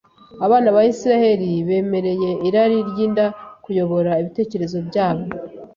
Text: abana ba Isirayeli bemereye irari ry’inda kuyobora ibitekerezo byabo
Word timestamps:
abana 0.45 0.67
ba 0.75 0.81
Isirayeli 0.91 1.51
bemereye 1.67 2.29
irari 2.47 2.77
ry’inda 2.89 3.25
kuyobora 3.63 4.11
ibitekerezo 4.21 4.77
byabo 4.87 5.25